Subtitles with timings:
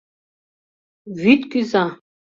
[1.21, 1.85] —Вӱд кӱза!